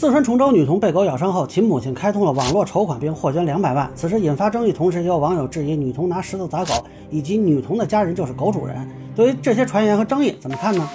[0.00, 6.72] 四川崇州女童被狗咬伤后，其母亲开通了网络筹款并获捐两百万，此事引发争议，同时也有网友质疑女童拿石头砸狗，
[7.10, 8.88] 以及女童的家人就是狗主人。
[9.16, 10.88] 对于这些传言和争议，怎么看呢？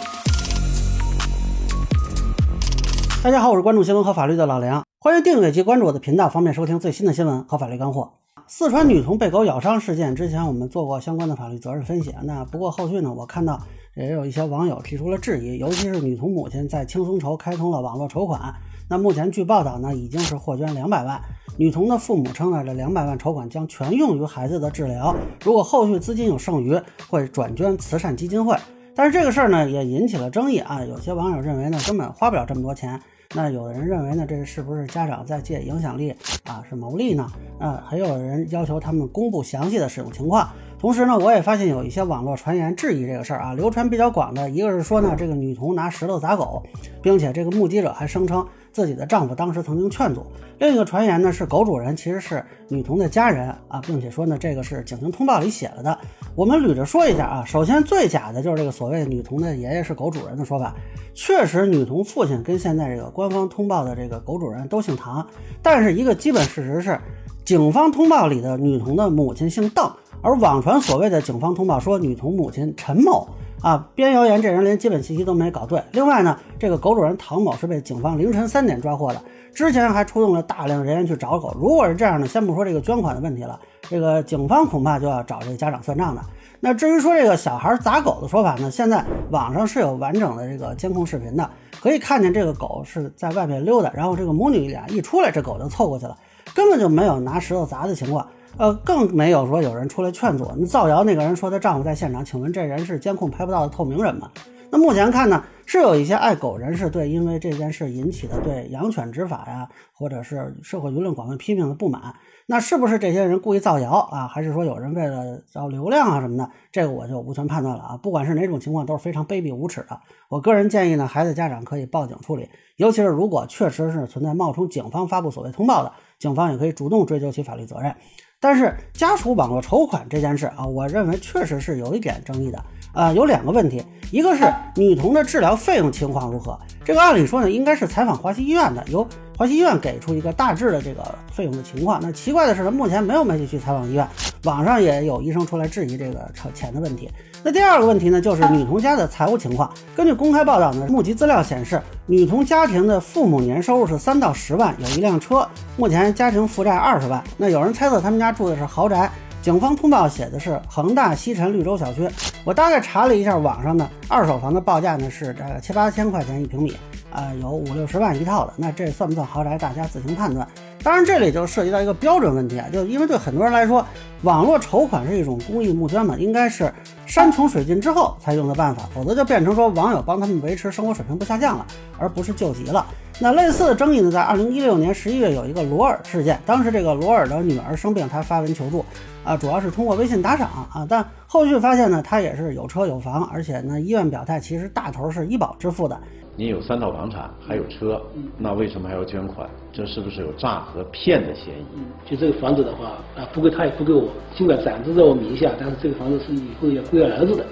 [3.22, 8.10] 大家好，我是关注新闻和法律的老梁，欢迎订阅及关注我的频道，方便收听最新的新闻和法律干货。
[8.48, 12.16] 四川女童被狗咬伤事件之前，我们做过相关的法律责任分析。
[12.24, 13.60] 那不过后续呢，我看到
[13.96, 18.52] 也有一些网友提出了质疑，尤其是女童母亲在轻松筹开通了网络筹款。
[18.90, 21.22] 那目前据报道呢，已经是获捐两百万。
[21.58, 26.76] 女童的父母称呢，这两百万筹款将全用于孩子的治疗，如果后续资金有剩余，
[27.08, 28.58] 会转捐慈善基金会。
[28.96, 30.84] 但是这个事儿呢，也引起了争议啊。
[30.84, 33.00] 有些网友认为呢，根本花不了这么多钱。
[33.36, 36.16] 那有的人认为呢，这是不是家长在借影响力
[36.46, 37.28] 啊，是牟利呢？
[37.60, 40.50] 啊，还有人要求他们公布详细的使用情况。
[40.84, 46.62] 同时呢，我也发现有一些网络传言质疑这个事儿啊，流传比较广的一个是说呢，这个女童拿石头砸狗，
[47.02, 50.24] 并且这个目击者还声称自己的丈夫当时曾经劝阻；
[50.60, 55.98] 另一个传言呢是狗主人其实是女童的家人啊，并且说呢这个是警情通报里写了的。
[56.36, 60.76] 我们捋着说一下啊，首先最假的就是这个所谓女童的爷爷是狗主人的说法，
[61.14, 65.26] 确实女童父亲跟现在这个官方通报的这个狗主人都姓唐，
[65.62, 67.00] 但是一个基本事实是，
[67.46, 69.90] 警方通报里的女童的母亲姓邓。
[70.24, 73.28] 而网传所谓的警方通报说女童母亲陈某
[73.62, 75.84] 啊编谣言，这人连基本信息都没搞对。
[75.92, 79.22] 另外呢，这个狗主人唐某是被警方凌晨三点抓获的，
[79.54, 81.54] 之前还出动了大量人员去找狗。
[81.60, 86.22] 如果是这样呢，先不说这个捐款的问题了，这个警方恐怕就要找这个家长算账的。
[86.62, 91.50] 那至于说这个小孩砸狗的说法呢，现在网上是有完整的这个监控视频的，
[91.82, 96.18] 可以看见这个狗是在外面溜达，然后这个母女俩一出来，这狗就凑过去了，
[96.56, 98.26] 根本就没有拿石头砸的情况。
[98.58, 100.48] 呃，更没有说有人出来劝阻。
[100.56, 104.30] 那造谣那个人说她丈夫在现场，请问这人是监控拍不到的透明人吗？
[104.70, 112.02] 那目前看呢，是有一些爱狗人士对因为这件事引起的对养犬执法呀，或者是社会舆论广泛批评的不满。
[112.46, 114.28] 那是不是这些人故意造谣啊？
[114.28, 116.50] 还是说有人为了找流量啊什么的？
[116.72, 117.98] 这个我就无权判断了啊。
[117.98, 120.00] 不管是哪种情况，都是非常卑鄙无耻的。
[120.28, 127.96] 我个人建议呢，孩子家长可以报警处理，尤其是如果确实是存在冒充警方发布所谓通报的，警方也可以主动追究其法律责任。
[128.44, 132.62] 但是家属网络筹款这件事啊，我认为确实是有一点争议的。
[132.94, 133.82] 呃，有两个问题，
[134.12, 134.44] 一个是
[134.76, 136.60] 女童的治疗费用情况如何？
[136.86, 139.08] 这个按理说呢，应该是采访华西医院的，由
[139.38, 141.98] 华西医院给出一个大致的这个费用的情况。
[142.02, 144.06] 那奇怪的是呢，目前没有媒体去采访医院，
[144.44, 147.10] 网上也有医生出来质疑这个钱的问题。
[147.42, 149.72] 那第二个问题呢，就是女童家的财务情况。
[149.96, 157.24] 根据公开报道呢，募集资料显示，女童家庭的父母年收入是三到十万，有一辆车，目前家庭负债二十万。
[157.38, 159.10] 那有人猜测他们家住的是豪宅，
[159.44, 162.10] 警方通报写的是恒大西城绿洲小区。
[162.46, 166.74] 我大概查了一下网上的二手房的报价呢，是这个七八千块钱一平米，
[167.12, 168.54] 啊，有五六十万一套的。
[168.56, 169.58] 那这算不算豪宅？
[169.58, 170.48] 大家自行判断。
[170.82, 173.86] 当然，这里就涉及到一个标准问题啊，就因为对很多人来说，
[174.22, 176.74] 网络筹款是一种公益募捐嘛，应该是
[177.06, 181.66] 山穷水尽之后才用的办法，否则就变成说网友帮他们维持生活水平不下降了，
[181.98, 182.86] 而不是救急了。
[183.20, 188.84] 那类似的争议呢，在二零一六年十一月有一个罗尔事件，当时这个罗尔的女儿生病，他发文求助，
[189.24, 195.98] 啊，主要是通过微信打赏啊，但后续发现呢，他也是有车有房，而且呢，医院表态其实大头是医保支付的。
[196.36, 198.02] 你有三套房产，还有车，
[198.40, 199.48] 那为什么还要捐款？
[199.72, 202.10] 这是不是有诈和骗的嫌疑？
[202.10, 207.46] 就这个房子的话，啊，不归他也不归我，尽管暂时在我名下，但是这个房子是以后要归儿子的，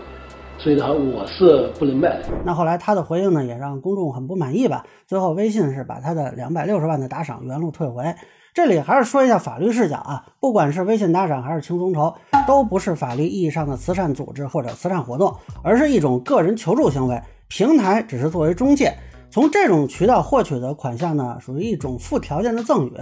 [0.62, 2.30] 所以的话我是不能卖的。
[2.46, 4.86] 那后来他的回应呢，也让公众很不满意吧？
[5.08, 8.14] 最后微信是把他的两百六十万的打赏原路退回。
[8.54, 12.14] 这里还是说一下法律视角啊，不管是微信打赏还是轻松筹，
[12.46, 15.34] 都不是法律意义上的慈善组织或者慈善活动，
[15.64, 17.20] 而是一种个人求助行为。
[17.48, 18.94] 平台只是作为中介，
[19.30, 22.94] 从这种渠道获取的款项呢，属于一种附条件的赠与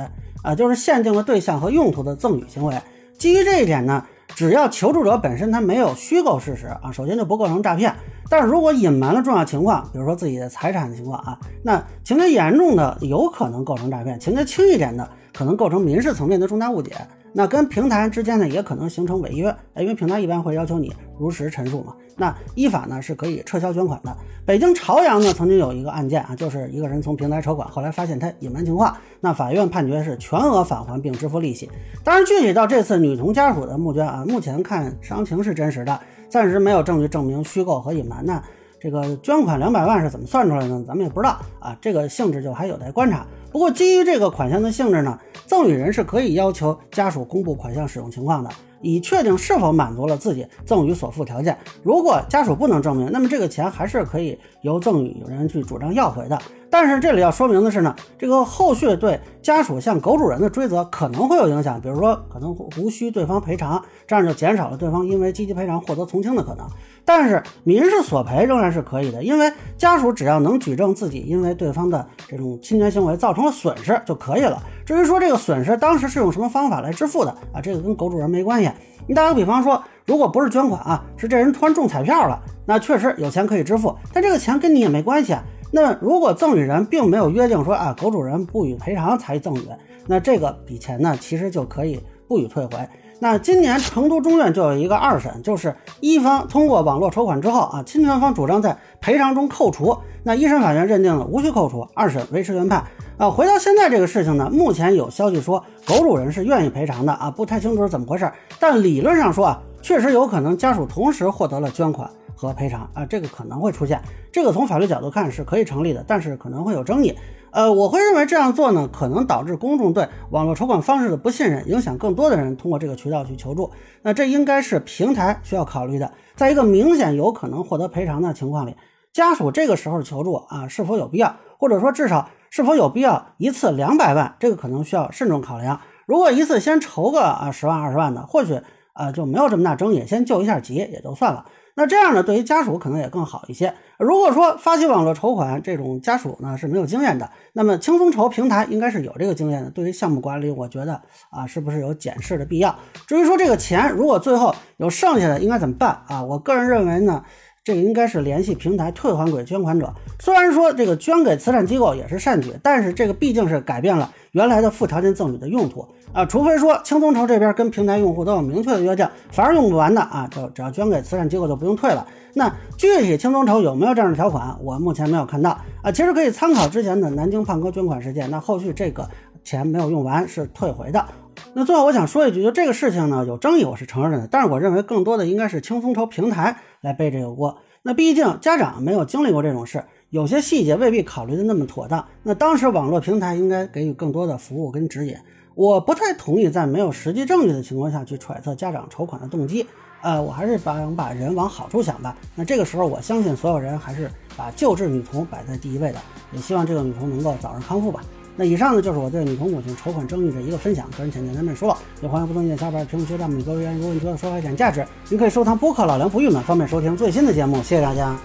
[0.44, 2.75] 啊，就是限定了对象和用途的赠与行为。
[3.18, 4.06] 基于这一点呢，
[4.36, 7.94] 只要求助者本身他没有虚构事实啊，首先就不构成诈骗。
[8.30, 16.92] 但是如果隐瞒了重要情况，比如说自己的财产的情况啊，那情节严重的有可能构成诈骗，情节轻一点的可能构成民事层面的重大误解。
[17.34, 21.94] 那跟平台之间呢，也可能形成违约，因为平台一般会要求你如实陈述嘛。
[22.16, 24.16] 那依法呢是可以撤销捐款的。
[24.45, 31.69] 北京朝阳呢曾经有一个案件啊，就是一个人从平台筹款，后来发现他隐瞒情况，那法院判决是全额返还并支付利息。
[32.04, 38.42] 当然，具体到这次女童家属的募捐啊，目前看伤情是真实的，暂时没有证据证明虚构和隐瞒呢。
[38.81, 40.83] 这个捐款两百万是怎么算出来的呢？
[40.88, 43.25] 咱们也不知道啊，这个性质就还有待观察。
[43.51, 48.50] 不过，基于这个款项的性质呢，赠与人是可以要求家属公布款项使用情况的。
[48.81, 51.58] 以确定是否满足了自己赠与所附条件。
[51.84, 56.40] 如果家属不能证明，那么这个钱还是可以由赠与人去主张要回的。
[56.72, 66.68] 但是这里要说明的是呢，这个后续对家属向狗主人的追责可能会有影响，比如说可能无需对方赔偿，这样就减少了对方因为积极赔偿获得从轻的可能。
[67.04, 74.62] 但是民事索赔仍然是可以的，因为家属只要能举证自己因为对方的这种侵权行为造成了损失就可以了。
[74.89, 78.71] 至于说这个损失当时是用什么方法来支付的啊，这个跟狗主人没关系。
[79.06, 85.44] 你打个比方说，如果不是捐款啊，是这人突然中彩票了，那确实有钱可以支付，但这个钱跟你也没关系啊。
[85.71, 89.62] 那如果赠与人并没有约定说啊，狗主人不予赔偿才赠与，
[90.07, 92.71] 那这个笔钱呢，其实就可以不予退回。
[93.19, 102.83] 那今年成都中院就有一个二审，就是一方通过网络筹款之后啊，侵权方主张在赔偿中扣除，那一审法院认定了无需扣除，二审维持原判。
[103.18, 112.10] 啊，回到现在这个事情呢，目前有消息说狗主人是愿意赔偿的啊，不太清楚是怎么回事，但理论上说啊，确实有可能家属同时获得了捐款。
[112.42, 114.01] 和赔偿啊，这个可能会出现，
[114.31, 117.13] 这个从法律角度看是可以成立的，但是可能会有争议。
[117.51, 123.72] 呃，我会认为这样做呢，可能导致公众对网络筹款方式的不信任，影响更多的人通过这个渠道去求助。
[124.04, 126.12] 那这应该是平台需要考虑的。
[126.36, 128.75] 在一个明显有可能获得赔偿的情况里，
[129.12, 135.81] 家属这个时候求助啊，是否有必要，或者说至少是否有必要一次两百万，这个可能需要慎重考量。
[136.06, 138.62] 如果一次先筹个啊十万二十万的，或许
[138.94, 141.46] 啊就没有这么大争议，先救一下急也就算了。
[141.80, 143.74] 那这样呢，对于家属可能也更好一些。
[143.98, 149.70] 如果说发起网络筹款这种家属呢是没有经验的，那么轻松筹平台应该是有这个经验的。
[149.70, 152.78] 对于项目管理，我觉得啊，是不是有检视的必要？
[153.08, 156.22] 至于说这个钱如果最后有剩下的，应该怎么办啊？
[156.22, 157.24] 我个人认为呢。
[157.64, 159.94] 这个应该是联系平台退还给捐款者。
[160.20, 166.26] 虽然说这个捐给慈善机构也是善举，但是这个毕竟是改变了原来的附条件赠与的用途啊。
[166.26, 172.06] 除非说轻松筹这边跟平台用户都有明确的约定，凡是用不完的啊，就只要捐给慈善机构就不用退了。
[172.34, 175.92] 那具体轻松筹有没有这样的条款，我目前没有看到啊。
[175.92, 179.08] 其实可以参考之前的南京胖哥捐款事件，那后续这个
[179.44, 181.06] 钱没有用完是退回的。
[181.54, 187.57] 那最后我想说一句，就这个事情呢有争议，我是承认的，但是我认为更多的应该是轻松筹平台来背这个锅。
[187.81, 192.06] 那毕竟家长没有经历过这种事，有些细节未必考虑的那么妥当。
[192.24, 195.16] 那当时网络平台应该给予更多的服务跟指引。
[195.56, 199.66] 我不太同意在没有实际证据的情况下去揣测家长筹款的动机。
[200.01, 202.16] 呃，我还是把把人往好处想吧。
[202.36, 206.00] 那这个时候，我相信所有人还是把救治女童摆在第一位的，
[206.31, 208.01] 也希望这个女童能够早日康复吧。
[208.39, 213.75] 那以上呢就是我对女童母亲筹款争议的一个分享，个人浅见难免说了，也欢迎不同意见下边评论区弹幕里给我留言。
[213.77, 217.57] 如果你觉得说话有点价值，您可以收藏播客老梁不郁闷，方便收听最新的节目。
[217.57, 218.18] 谢谢大家。